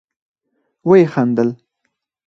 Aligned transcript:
ويې 0.87 1.05
خندل. 1.13 1.49